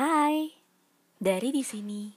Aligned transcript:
Hai, 0.00 0.48
dari 1.20 1.52
di 1.52 1.60
sini. 1.60 2.08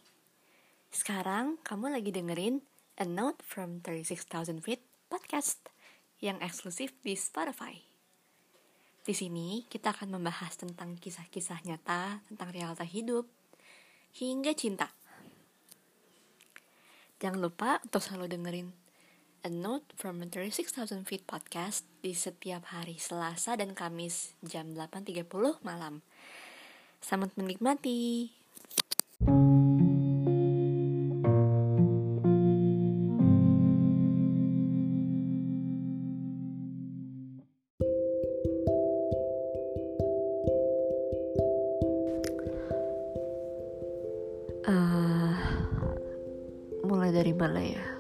Sekarang 0.88 1.60
kamu 1.68 1.92
lagi 1.92 2.16
dengerin 2.16 2.64
A 2.96 3.04
Note 3.04 3.44
from 3.44 3.84
36,000 3.84 4.64
Feet 4.64 4.80
podcast 5.12 5.60
yang 6.24 6.40
eksklusif 6.40 6.96
di 7.04 7.12
Spotify. 7.20 7.76
Di 9.04 9.12
sini 9.12 9.68
kita 9.68 9.92
akan 9.92 10.16
membahas 10.16 10.56
tentang 10.56 10.96
kisah-kisah 10.96 11.60
nyata 11.68 12.24
tentang 12.32 12.56
realita 12.56 12.88
hidup 12.88 13.28
hingga 14.16 14.56
cinta. 14.56 14.88
Jangan 17.20 17.44
lupa 17.44 17.84
untuk 17.84 18.00
selalu 18.00 18.32
dengerin 18.32 18.72
A 19.44 19.52
Note 19.52 19.92
from 20.00 20.24
36,000 20.24 21.04
Feet 21.04 21.28
podcast 21.28 21.84
di 22.00 22.16
setiap 22.16 22.64
hari 22.72 22.96
Selasa 22.96 23.60
dan 23.60 23.76
Kamis 23.76 24.40
jam 24.40 24.72
8.30 24.72 25.28
malam. 25.68 26.00
Selamat 27.04 27.36
menikmati. 27.36 28.32
Uh, 44.64 45.36
mulai 46.88 47.12
dari 47.12 47.36
mana 47.36 47.60
ya? 47.60 47.93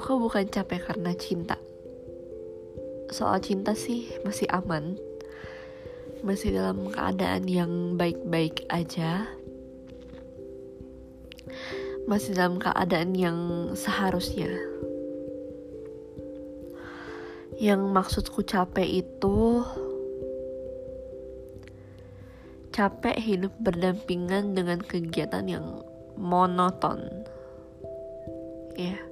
Aku 0.00 0.16
bukan 0.16 0.48
capek 0.48 0.80
karena 0.80 1.12
cinta. 1.12 1.60
Soal 3.12 3.36
cinta 3.44 3.76
sih 3.76 4.08
masih 4.24 4.48
aman. 4.48 4.96
Masih 6.24 6.56
dalam 6.56 6.88
keadaan 6.88 7.44
yang 7.44 8.00
baik-baik 8.00 8.64
aja. 8.72 9.28
Masih 12.08 12.32
dalam 12.32 12.56
keadaan 12.56 13.12
yang 13.12 13.38
seharusnya. 13.76 14.48
Yang 17.60 17.82
maksudku 17.92 18.40
capek 18.40 19.04
itu 19.04 19.60
capek 22.72 23.20
hidup 23.20 23.52
berdampingan 23.60 24.56
dengan 24.56 24.80
kegiatan 24.80 25.44
yang 25.44 25.84
monoton. 26.16 27.04
Ya. 28.80 28.96
Yeah 28.96 29.09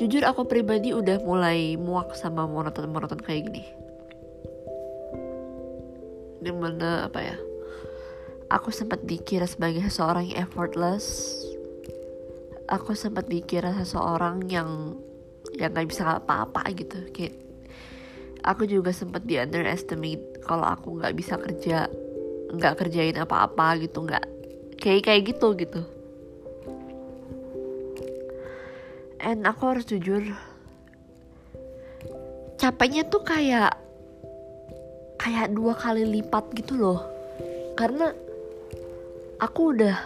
jujur 0.00 0.24
aku 0.24 0.48
pribadi 0.48 0.96
udah 0.96 1.20
mulai 1.20 1.76
muak 1.76 2.16
sama 2.16 2.48
monoton-monoton 2.48 3.20
kayak 3.20 3.52
gini. 3.52 3.64
Di 6.40 6.48
mana 6.48 7.04
apa 7.04 7.20
ya? 7.20 7.36
Aku 8.48 8.72
sempat 8.72 9.04
dikira 9.04 9.44
sebagai 9.44 9.84
seseorang 9.84 10.32
yang 10.32 10.48
effortless. 10.48 11.36
Aku 12.72 12.96
sempat 12.96 13.28
dikira 13.28 13.76
seseorang 13.76 14.48
yang 14.48 14.96
yang 15.60 15.76
nggak 15.76 15.92
bisa 15.92 16.16
apa-apa 16.16 16.64
gitu. 16.72 16.96
Kayak 17.12 17.36
aku 18.40 18.64
juga 18.64 18.96
sempat 18.96 19.28
di 19.28 19.36
underestimate 19.36 20.40
kalau 20.40 20.64
aku 20.64 20.96
nggak 20.96 21.12
bisa 21.12 21.36
kerja 21.36 21.92
nggak 22.50 22.74
kerjain 22.80 23.20
apa-apa 23.20 23.78
gitu 23.84 24.02
nggak 24.02 24.24
kayak 24.80 25.06
kayak 25.06 25.22
gitu 25.28 25.54
gitu 25.54 25.84
and 29.20 29.44
aku 29.44 29.76
harus 29.76 29.84
jujur. 29.84 30.24
Capeknya 32.56 33.08
tuh 33.08 33.24
kayak 33.24 33.76
kayak 35.20 35.52
dua 35.52 35.76
kali 35.76 36.04
lipat 36.08 36.52
gitu 36.56 36.76
loh. 36.76 37.00
Karena 37.76 38.12
aku 39.40 39.76
udah 39.76 39.96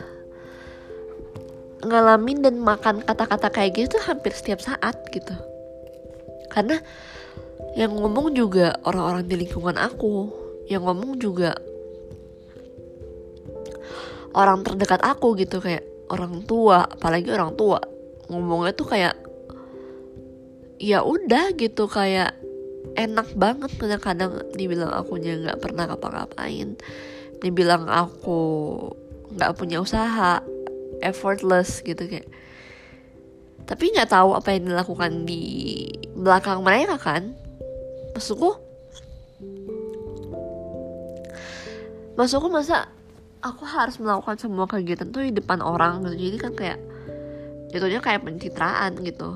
ngalamin 1.85 2.43
dan 2.43 2.59
makan 2.59 3.03
kata-kata 3.03 3.51
kayak 3.51 3.75
gitu 3.79 3.97
hampir 4.03 4.35
setiap 4.35 4.63
saat 4.63 4.95
gitu. 5.11 5.35
Karena 6.51 6.79
yang 7.75 7.95
ngomong 7.95 8.35
juga 8.35 8.79
orang-orang 8.87 9.27
di 9.27 9.35
lingkungan 9.47 9.79
aku. 9.79 10.43
Yang 10.65 10.83
ngomong 10.89 11.13
juga 11.21 11.53
orang 14.35 14.67
terdekat 14.67 15.03
aku 15.03 15.39
gitu 15.39 15.63
kayak 15.63 15.85
orang 16.11 16.43
tua 16.45 16.89
apalagi 16.89 17.31
orang 17.31 17.55
tua 17.55 17.94
ngomongnya 18.31 18.73
tuh 18.73 18.89
kayak 18.89 19.17
ya 20.81 21.05
udah 21.05 21.53
gitu. 21.57 21.89
Kayak 21.89 22.37
enak 22.95 23.35
banget 23.35 23.71
kadang-kadang 23.75 24.45
dibilang 24.55 24.93
akunya 24.93 25.39
nggak 25.41 25.61
pernah 25.61 25.91
ngapa-ngapain. 25.91 26.79
Dibilang 27.41 27.91
aku 27.91 28.41
nggak 29.35 29.55
punya 29.59 29.83
usaha 29.83 30.41
effortless 31.03 31.83
gitu 31.83 32.07
kayak. 32.07 32.29
Tapi 33.65 33.97
nggak 33.97 34.13
tahu 34.13 34.37
apa 34.37 34.53
yang 34.53 34.69
dilakukan 34.69 35.25
di 35.25 35.43
belakang 36.13 36.61
mereka 36.61 37.01
kan? 37.01 37.33
Maksudku 38.15 38.61
maksudku 42.15 42.47
masa 42.47 42.87
aku 43.43 43.67
harus 43.67 43.99
melakukan 43.99 44.39
semua 44.39 44.65
kegiatan 44.71 45.11
tuh 45.11 45.25
di 45.25 45.33
depan 45.35 45.61
orang 45.61 46.05
gitu. 46.07 46.31
Jadi 46.31 46.39
kan 46.39 46.53
kayak 46.55 46.81
jatuhnya 47.75 47.99
kayak 47.99 48.23
pencitraan 48.23 49.03
gitu. 49.03 49.35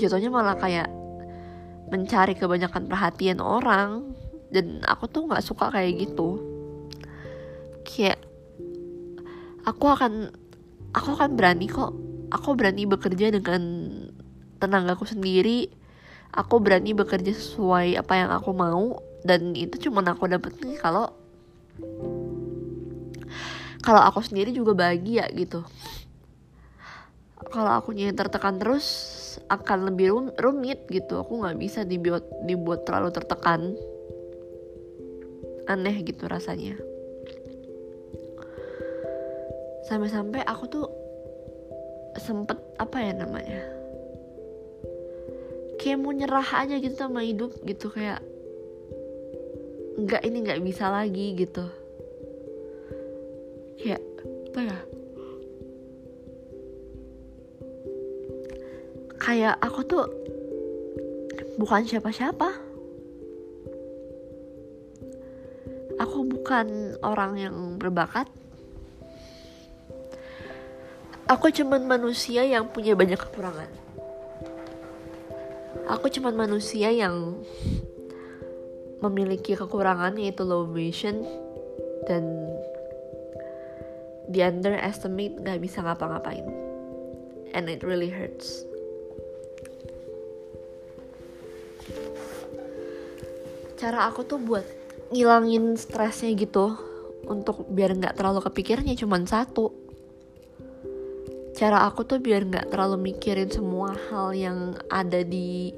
Jatuhnya 0.00 0.32
malah 0.32 0.56
kayak 0.56 0.88
mencari 1.92 2.32
kebanyakan 2.32 2.88
perhatian 2.88 3.44
orang. 3.44 4.16
Dan 4.48 4.80
aku 4.88 5.04
tuh 5.04 5.28
nggak 5.28 5.44
suka 5.44 5.68
kayak 5.68 6.08
gitu. 6.08 6.40
Kayak 7.84 8.24
aku 9.68 9.84
akan 9.92 10.32
aku 10.96 11.08
akan 11.20 11.36
berani 11.36 11.68
kok. 11.68 11.92
Aku 12.32 12.56
berani 12.56 12.88
bekerja 12.88 13.28
dengan 13.36 13.62
tenagaku 14.56 15.04
sendiri. 15.04 15.68
Aku 16.32 16.56
berani 16.56 16.96
bekerja 16.96 17.36
sesuai 17.36 18.00
apa 18.00 18.16
yang 18.16 18.32
aku 18.32 18.56
mau. 18.56 19.04
Dan 19.20 19.52
itu 19.52 19.76
cuma 19.76 20.00
aku 20.00 20.24
dapetin 20.24 20.72
kalau 20.80 21.12
kalau 23.84 24.00
aku 24.08 24.24
sendiri 24.24 24.56
juga 24.56 24.72
bahagia 24.72 25.28
gitu 25.36 25.64
kalau 27.48 27.72
aku 27.80 27.96
yang 27.96 28.12
tertekan 28.12 28.60
terus 28.60 28.86
akan 29.48 29.88
lebih 29.88 30.12
rum 30.12 30.26
rumit 30.36 30.84
gitu. 30.92 31.24
Aku 31.24 31.40
nggak 31.40 31.56
bisa 31.56 31.80
dibuat 31.88 32.26
dibuat 32.44 32.84
terlalu 32.84 33.10
tertekan. 33.16 33.72
Aneh 35.64 35.96
gitu 36.04 36.28
rasanya. 36.28 36.76
Sampai-sampai 39.88 40.44
aku 40.44 40.64
tuh 40.68 40.86
sempet 42.20 42.58
apa 42.76 43.00
ya 43.00 43.14
namanya 43.16 43.80
kayak 45.80 45.96
mau 45.96 46.12
nyerah 46.12 46.44
aja 46.44 46.76
gitu 46.76 46.92
sama 46.92 47.24
hidup 47.24 47.56
gitu. 47.64 47.88
Kayak 47.88 48.20
nggak 49.96 50.22
ini 50.28 50.36
nggak 50.44 50.60
bisa 50.60 50.92
lagi 50.92 51.32
gitu. 51.34 51.64
Kayak 53.80 54.04
apa 54.52 54.60
ya 54.60 54.78
kayak 59.20 59.60
aku 59.60 59.80
tuh 59.84 60.04
bukan 61.60 61.84
siapa-siapa. 61.84 62.48
Aku 66.00 66.24
bukan 66.24 66.96
orang 67.04 67.32
yang 67.36 67.56
berbakat. 67.76 68.24
Aku 71.28 71.52
cuman 71.52 71.84
manusia 71.84 72.42
yang 72.48 72.72
punya 72.72 72.96
banyak 72.96 73.20
kekurangan. 73.20 73.68
Aku 75.92 76.08
cuman 76.08 76.34
manusia 76.34 76.88
yang 76.88 77.44
memiliki 79.04 79.52
kekurangan 79.52 80.16
yaitu 80.16 80.42
low 80.42 80.64
vision 80.64 81.22
dan 82.08 82.24
di 84.32 84.40
underestimate 84.40 85.36
gak 85.44 85.60
bisa 85.60 85.84
ngapa-ngapain. 85.84 86.48
And 87.52 87.68
it 87.68 87.84
really 87.84 88.10
hurts 88.10 88.69
cara 93.80 94.12
aku 94.12 94.28
tuh 94.28 94.36
buat 94.36 94.68
ngilangin 95.08 95.80
stresnya 95.80 96.36
gitu 96.36 96.76
untuk 97.24 97.64
biar 97.72 97.96
nggak 97.96 98.20
terlalu 98.20 98.44
kepikirannya 98.44 98.92
cuma 99.00 99.16
satu. 99.24 99.72
Cara 101.56 101.88
aku 101.88 102.04
tuh 102.04 102.20
biar 102.20 102.44
nggak 102.44 102.68
terlalu 102.68 103.10
mikirin 103.10 103.48
semua 103.48 103.96
hal 104.12 104.36
yang 104.36 104.76
ada 104.92 105.24
di 105.24 105.72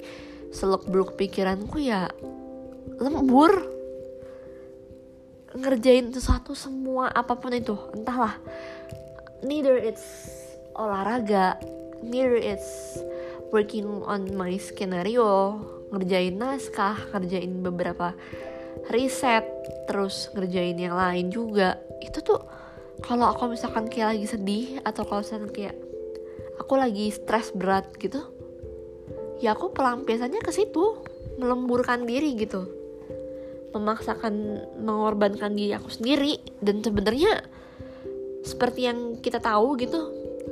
seluk 0.50 0.90
beluk 0.90 1.14
pikiranku 1.14 1.78
ya 1.78 2.10
lembur. 2.98 3.70
Ngerjain 5.54 6.10
sesuatu 6.10 6.58
semua 6.58 7.06
apa 7.06 7.38
pun 7.38 7.54
itu 7.54 7.78
entahlah. 7.94 8.34
Neither 9.46 9.78
it's 9.78 10.02
olahraga 10.74 11.60
neither 12.02 12.34
it's 12.34 12.98
working 13.54 14.02
on 14.02 14.26
my 14.34 14.56
skenario 14.58 15.60
ngerjain 15.92 16.34
naskah 16.34 16.96
ngerjain 17.12 17.52
beberapa 17.60 18.16
riset 18.88 19.44
terus 19.86 20.32
ngerjain 20.32 20.74
yang 20.80 20.96
lain 20.96 21.28
juga. 21.28 21.78
Itu 22.00 22.24
tuh 22.24 22.40
kalau 23.04 23.30
aku 23.30 23.52
misalkan 23.52 23.86
kayak 23.86 24.16
lagi 24.16 24.26
sedih 24.26 24.66
atau 24.82 25.04
kalau 25.04 25.20
misalkan 25.20 25.52
kayak 25.52 25.76
aku 26.58 26.74
lagi 26.80 27.12
stres 27.12 27.52
berat 27.52 27.86
gitu 27.98 28.22
ya 29.42 29.58
aku 29.58 29.74
pelampiasannya 29.74 30.38
ke 30.38 30.54
situ 30.54 31.02
melemburkan 31.36 32.06
diri 32.06 32.38
gitu. 32.38 32.70
Memaksakan 33.74 34.34
mengorbankan 34.84 35.56
diri 35.56 35.74
aku 35.74 35.90
sendiri 35.90 36.38
dan 36.62 36.84
sebenarnya 36.84 37.42
seperti 38.46 38.86
yang 38.86 39.18
kita 39.18 39.42
tahu 39.42 39.74
gitu 39.80 39.98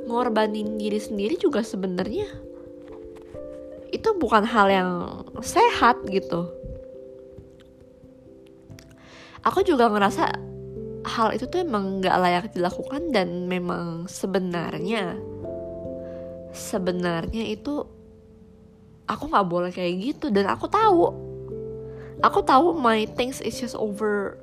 ngorbanin 0.09 0.75
diri 0.75 0.97
sendiri 0.97 1.37
juga 1.37 1.61
sebenarnya 1.61 2.50
itu 3.91 4.09
bukan 4.15 4.47
hal 4.47 4.67
yang 4.71 4.91
sehat 5.43 5.99
gitu. 6.07 6.47
Aku 9.43 9.65
juga 9.67 9.91
ngerasa 9.91 10.31
hal 11.05 11.33
itu 11.33 11.49
tuh 11.49 11.65
emang 11.65 11.99
nggak 11.99 12.17
layak 12.21 12.45
dilakukan 12.53 13.09
dan 13.09 13.49
memang 13.49 14.05
sebenarnya 14.05 15.17
sebenarnya 16.53 17.49
itu 17.49 17.81
aku 19.09 19.23
nggak 19.33 19.49
boleh 19.49 19.71
kayak 19.73 20.13
gitu 20.13 20.29
dan 20.29 20.45
aku 20.45 20.69
tahu 20.69 21.09
aku 22.21 22.39
tahu 22.45 22.77
my 22.77 23.09
things 23.17 23.41
is 23.41 23.57
just 23.57 23.73
over 23.73 24.37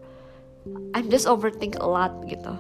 I'm 0.93 1.09
just 1.09 1.25
overthink 1.25 1.81
a 1.81 1.89
lot 1.89 2.13
gitu. 2.29 2.53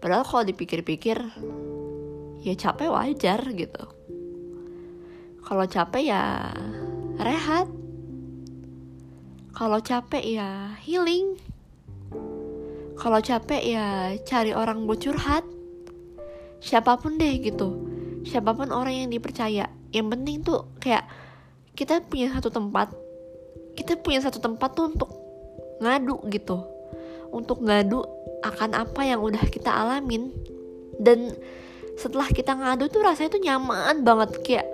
Padahal 0.00 0.24
kalau 0.24 0.44
dipikir-pikir 0.46 1.18
ya 2.42 2.54
capek 2.56 2.92
wajar 2.92 3.40
gitu. 3.54 3.84
Kalau 5.46 5.62
capek 5.70 6.02
ya 6.10 6.50
rehat. 7.22 7.70
Kalau 9.54 9.78
capek 9.78 10.24
ya 10.26 10.74
healing. 10.82 11.38
Kalau 12.98 13.22
capek 13.22 13.62
ya 13.62 13.86
cari 14.26 14.50
orang 14.50 14.84
buat 14.90 14.98
curhat. 14.98 15.46
Siapa 16.58 16.98
pun 16.98 17.14
deh 17.14 17.38
gitu. 17.38 17.78
Siapa 18.26 18.58
pun 18.58 18.74
orang 18.74 19.06
yang 19.06 19.08
dipercaya. 19.14 19.70
Yang 19.94 20.06
penting 20.12 20.36
tuh 20.42 20.66
kayak 20.82 21.06
kita 21.78 22.02
punya 22.02 22.34
satu 22.34 22.50
tempat. 22.50 22.90
Kita 23.78 23.94
punya 24.02 24.24
satu 24.24 24.42
tempat 24.42 24.74
tuh 24.74 24.90
untuk 24.90 25.10
ngadu 25.78 26.26
gitu. 26.26 26.58
Untuk 27.30 27.62
ngadu 27.62 28.02
akan 28.42 28.74
apa 28.74 29.06
yang 29.06 29.22
udah 29.22 29.46
kita 29.46 29.70
alamin. 29.70 30.34
Dan 30.98 31.36
setelah 31.96 32.28
kita 32.30 32.52
ngadu 32.54 32.92
tuh 32.92 33.02
rasanya 33.04 33.30
tuh 33.32 33.42
nyaman 33.42 33.96
banget. 34.04 34.30
Kayak 34.44 34.68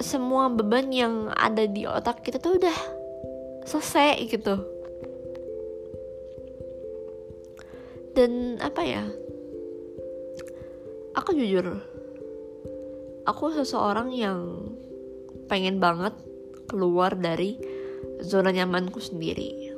semua 0.00 0.48
beban 0.48 0.88
yang 0.92 1.32
ada 1.34 1.68
di 1.68 1.84
otak 1.84 2.24
kita 2.24 2.40
tuh 2.40 2.56
udah 2.60 2.78
selesai 3.64 4.20
gitu. 4.28 4.54
Dan 8.16 8.60
apa 8.60 8.82
ya? 8.84 9.04
Aku 11.16 11.34
jujur 11.34 11.90
aku 13.30 13.52
seseorang 13.54 14.10
yang 14.10 14.70
pengen 15.46 15.78
banget 15.78 16.14
keluar 16.66 17.14
dari 17.14 17.58
zona 18.22 18.50
nyamanku 18.50 18.98
sendiri. 18.98 19.70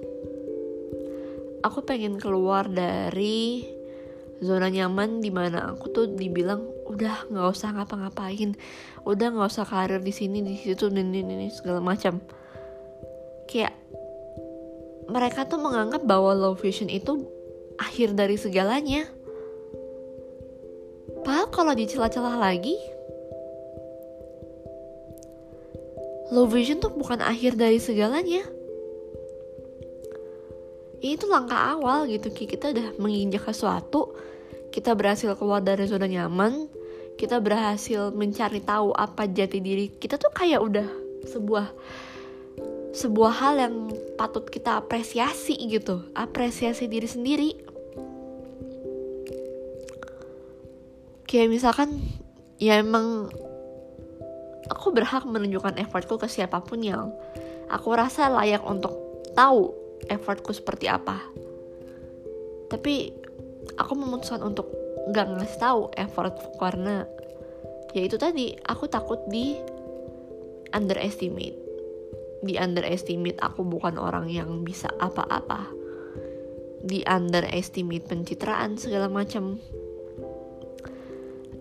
Aku 1.62 1.84
pengen 1.86 2.18
keluar 2.18 2.66
dari 2.66 3.62
zona 4.42 4.66
nyaman 4.68 5.22
di 5.22 5.30
mana 5.30 5.70
aku 5.70 5.94
tuh 5.94 6.06
dibilang 6.10 6.66
udah 6.90 7.30
nggak 7.30 7.48
usah 7.54 7.70
ngapa-ngapain. 7.78 8.58
Udah 9.06 9.30
nggak 9.30 9.48
usah 9.48 9.64
karir 9.64 10.02
di 10.02 10.10
sini 10.10 10.42
di 10.42 10.58
situ 10.58 10.90
ini 10.90 11.22
ini 11.22 11.48
segala 11.48 11.78
macam. 11.78 12.18
Kayak 13.46 13.72
mereka 15.06 15.46
tuh 15.46 15.62
menganggap 15.62 16.02
bahwa 16.02 16.34
low 16.34 16.54
vision 16.58 16.90
itu 16.90 17.22
akhir 17.78 18.18
dari 18.18 18.34
segalanya. 18.34 19.06
Padahal 21.22 21.48
kalau 21.54 21.72
dicelah-celah 21.78 22.34
lagi 22.34 22.74
low 26.32 26.48
vision 26.48 26.80
tuh 26.80 26.90
bukan 26.90 27.20
akhir 27.20 27.54
dari 27.60 27.76
segalanya 27.76 28.42
ini 31.02 31.18
tuh 31.18 31.28
langkah 31.28 31.74
awal 31.74 32.06
gitu 32.06 32.30
kita 32.30 32.70
udah 32.70 32.96
menginjak 33.02 33.42
sesuatu 33.50 34.14
kita 34.70 34.94
berhasil 34.94 35.34
keluar 35.36 35.60
dari 35.60 35.84
zona 35.84 36.06
nyaman 36.06 36.70
kita 37.18 37.42
berhasil 37.42 38.14
mencari 38.14 38.62
tahu 38.64 38.94
apa 38.96 39.28
jati 39.28 39.58
diri 39.60 39.92
kita 39.98 40.16
tuh 40.16 40.32
kayak 40.32 40.62
udah 40.62 40.88
sebuah 41.28 41.66
sebuah 42.92 43.32
hal 43.32 43.54
yang 43.56 43.74
patut 44.20 44.44
kita 44.48 44.80
apresiasi 44.80 45.56
gitu 45.56 46.04
apresiasi 46.12 46.86
diri 46.86 47.08
sendiri. 47.08 47.50
Kayak 51.24 51.48
misalkan 51.48 51.96
ya 52.60 52.76
emang 52.84 53.32
aku 54.68 54.92
berhak 54.92 55.24
menunjukkan 55.24 55.80
effortku 55.80 56.20
ke 56.20 56.28
siapa 56.28 56.60
pun 56.60 56.84
yang 56.84 57.08
aku 57.72 57.96
rasa 57.96 58.28
layak 58.28 58.60
untuk 58.60 58.92
tahu 59.32 59.81
effortku 60.08 60.54
seperti 60.54 60.88
apa. 60.88 61.20
Tapi 62.72 63.12
aku 63.76 63.92
memutuskan 63.94 64.42
untuk 64.42 64.70
nggak 65.10 65.26
ngasih 65.38 65.58
tahu 65.58 65.82
effort 65.98 66.34
karena 66.62 67.04
ya 67.92 68.02
itu 68.06 68.16
tadi 68.16 68.54
aku 68.66 68.86
takut 68.88 69.20
di 69.28 69.58
underestimate. 70.72 71.58
Di 72.42 72.58
underestimate 72.58 73.38
aku 73.38 73.62
bukan 73.62 74.00
orang 74.00 74.26
yang 74.26 74.66
bisa 74.66 74.90
apa-apa. 74.98 75.70
Di 76.82 77.06
underestimate 77.06 78.08
pencitraan 78.08 78.74
segala 78.74 79.06
macam. 79.06 79.62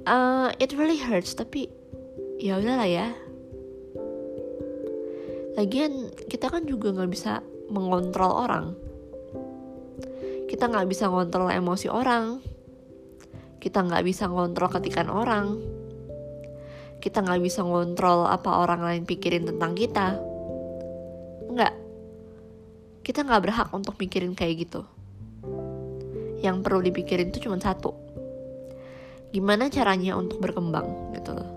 Uh, 0.01 0.49
it 0.57 0.73
really 0.73 0.97
hurts 0.97 1.37
tapi 1.37 1.69
ya 2.41 2.57
udahlah 2.57 2.89
ya. 2.89 3.07
Lagian 5.53 6.09
kita 6.25 6.49
kan 6.49 6.65
juga 6.65 6.89
nggak 6.95 7.11
bisa 7.11 7.45
mengontrol 7.71 8.31
orang. 8.35 8.75
Kita 10.51 10.67
nggak 10.67 10.87
bisa 10.91 11.07
ngontrol 11.07 11.47
emosi 11.47 11.87
orang. 11.87 12.43
Kita 13.63 13.87
nggak 13.87 14.03
bisa 14.03 14.27
ngontrol 14.27 14.67
ketikan 14.67 15.07
orang. 15.07 15.55
Kita 16.99 17.23
nggak 17.23 17.39
bisa 17.39 17.63
ngontrol 17.63 18.27
apa 18.27 18.59
orang 18.59 18.83
lain 18.83 19.03
pikirin 19.07 19.47
tentang 19.47 19.71
kita. 19.79 20.19
Nggak. 21.47 21.73
Kita 23.01 23.23
nggak 23.23 23.41
berhak 23.47 23.69
untuk 23.71 23.95
mikirin 23.95 24.35
kayak 24.35 24.67
gitu. 24.67 24.83
Yang 26.43 26.57
perlu 26.67 26.83
dipikirin 26.83 27.31
tuh 27.31 27.47
cuma 27.47 27.55
satu. 27.55 27.95
Gimana 29.31 29.71
caranya 29.71 30.19
untuk 30.19 30.43
berkembang 30.43 31.15
gitu 31.15 31.31
loh. 31.31 31.49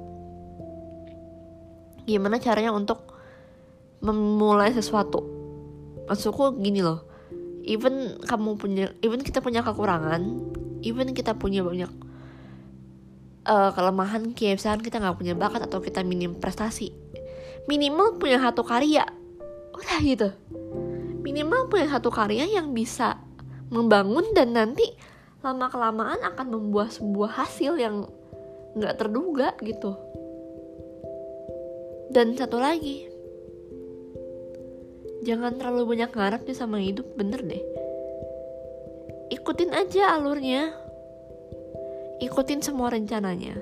Gimana 2.06 2.38
caranya 2.38 2.70
untuk 2.70 3.10
memulai 3.98 4.70
sesuatu 4.70 5.33
maksudku 6.08 6.60
gini 6.60 6.84
loh. 6.84 7.06
Even 7.64 8.20
kamu 8.20 8.60
punya 8.60 8.92
even 9.00 9.24
kita 9.24 9.40
punya 9.40 9.64
kekurangan 9.64 10.20
even 10.84 11.16
kita 11.16 11.32
punya 11.32 11.64
banyak 11.64 11.88
uh, 13.48 13.70
kelemahan 13.72 14.36
misalkan 14.36 14.84
kita 14.84 15.00
nggak 15.00 15.16
punya 15.16 15.34
bakat 15.36 15.64
atau 15.64 15.80
kita 15.80 16.04
minim 16.04 16.36
prestasi. 16.36 16.92
Minimal 17.64 18.20
punya 18.20 18.36
satu 18.40 18.60
karya. 18.60 19.08
Udah 19.72 19.98
gitu. 20.04 20.28
Minimal 21.24 21.72
punya 21.72 21.88
satu 21.88 22.12
karya 22.12 22.44
yang 22.44 22.76
bisa 22.76 23.16
membangun 23.72 24.28
dan 24.36 24.52
nanti 24.52 24.84
lama 25.40 25.68
kelamaan 25.72 26.20
akan 26.20 26.46
membuat 26.52 26.92
sebuah 26.92 27.40
hasil 27.40 27.80
yang 27.80 28.04
nggak 28.76 28.96
terduga 29.00 29.56
gitu. 29.64 29.96
Dan 32.12 32.36
satu 32.36 32.60
lagi 32.60 33.08
jangan 35.24 35.56
terlalu 35.56 35.96
banyak 35.96 36.12
ngarep 36.12 36.42
nih 36.44 36.56
sama 36.56 36.78
hidup 36.78 37.08
bener 37.16 37.40
deh. 37.40 37.64
Ikutin 39.32 39.72
aja 39.72 40.14
alurnya. 40.14 40.70
Ikutin 42.20 42.60
semua 42.60 42.92
rencananya. 42.92 43.56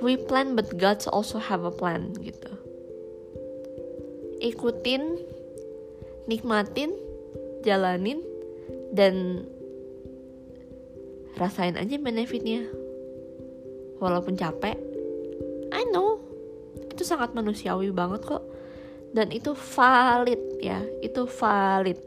We 0.00 0.16
plan 0.16 0.56
but 0.56 0.76
God 0.76 1.04
also 1.08 1.36
have 1.36 1.62
a 1.64 1.72
plan 1.72 2.16
gitu. 2.20 2.52
Ikutin 4.40 5.20
nikmatin 6.28 6.92
jalanin 7.64 8.20
dan 8.92 9.46
rasain 11.36 11.76
aja 11.76 11.96
benefitnya. 12.00 12.64
Walaupun 14.00 14.36
capek. 14.36 14.76
I 15.72 15.84
know. 15.92 16.20
Itu 16.92 17.04
sangat 17.04 17.32
manusiawi 17.32 17.92
banget 17.92 18.24
kok 18.24 18.44
dan 19.12 19.30
itu 19.30 19.52
valid 19.52 20.40
ya. 20.58 20.82
Itu 21.02 21.28
valid. 21.28 21.98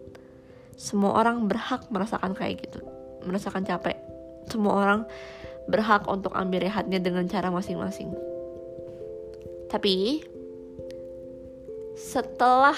Semua 0.79 1.19
orang 1.19 1.47
berhak 1.47 1.87
merasakan 1.91 2.35
kayak 2.35 2.67
gitu. 2.67 2.79
Merasakan 3.27 3.67
capek. 3.67 3.95
Semua 4.47 4.73
orang 4.79 5.01
berhak 5.69 6.07
untuk 6.09 6.33
ambil 6.33 6.65
rehatnya 6.65 6.97
dengan 6.97 7.27
cara 7.29 7.53
masing-masing. 7.53 8.09
Tapi 9.69 10.25
setelah 11.99 12.75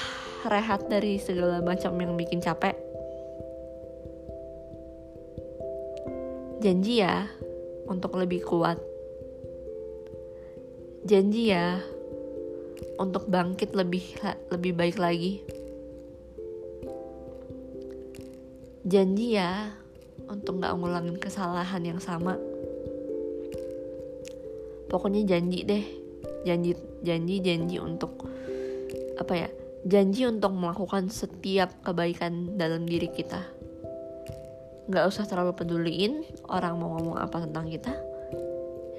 rehat 0.49 0.89
dari 0.89 1.21
segala 1.21 1.61
macam 1.61 1.93
yang 2.01 2.17
bikin 2.17 2.41
capek 2.41 2.73
janji 6.61 7.01
ya 7.01 7.25
untuk 7.89 8.13
lebih 8.15 8.45
kuat. 8.45 8.77
Janji 11.01 11.49
ya 11.49 11.81
untuk 13.01 13.25
bangkit 13.25 13.73
lebih 13.73 14.05
lebih 14.53 14.77
baik 14.77 15.01
lagi. 15.01 15.41
Janji 18.85 19.37
ya 19.37 19.73
untuk 20.29 20.61
nggak 20.61 20.73
ngulangin 20.77 21.17
kesalahan 21.17 21.81
yang 21.81 21.97
sama. 21.97 22.37
Pokoknya 24.85 25.25
janji 25.25 25.65
deh. 25.65 25.85
Janji 26.45 26.77
janji 27.01 27.41
janji 27.41 27.77
untuk 27.81 28.29
apa 29.17 29.33
ya 29.37 29.49
janji 29.85 30.25
untuk 30.25 30.53
melakukan 30.53 31.09
setiap 31.09 31.73
kebaikan 31.81 32.57
dalam 32.57 32.85
diri 32.85 33.09
kita. 33.09 33.41
Nggak 34.85 35.05
usah 35.09 35.25
terlalu 35.25 35.57
peduliin 35.57 36.21
orang 36.49 36.77
mau 36.77 36.97
ngomong 36.97 37.17
apa 37.17 37.49
tentang 37.49 37.65
kita. 37.69 37.93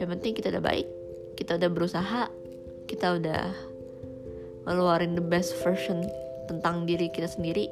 Yang 0.03 0.09
penting 0.19 0.33
kita 0.35 0.51
udah 0.51 0.65
baik 0.65 0.89
kita 1.37 1.57
udah 1.59 1.71
berusaha 1.73 2.23
kita 2.87 3.19
udah 3.19 3.72
ngeluarin 4.67 5.19
the 5.19 5.25
best 5.25 5.57
version 5.63 6.07
tentang 6.47 6.87
diri 6.87 7.11
kita 7.11 7.27
sendiri. 7.31 7.71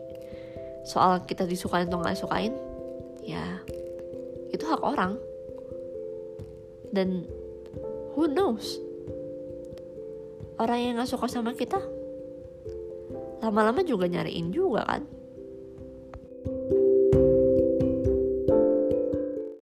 Soal 0.87 1.23
kita 1.29 1.45
disukain 1.45 1.87
atau 1.87 2.01
nggak 2.01 2.19
sukain 2.19 2.55
ya 3.23 3.61
itu 4.51 4.65
hak 4.67 4.83
orang. 4.83 5.19
Dan 6.91 7.23
who 8.19 8.27
knows? 8.27 8.83
Orang 10.59 10.79
yang 10.83 10.95
nggak 10.99 11.09
suka 11.09 11.31
sama 11.31 11.55
kita 11.55 11.79
lama-lama 13.41 13.81
juga 13.81 14.05
nyariin 14.05 14.53
juga 14.53 14.85
kan 14.85 15.03